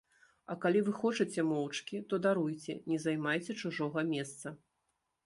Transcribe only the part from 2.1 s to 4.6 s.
то, даруйце, не займайце чужога месца.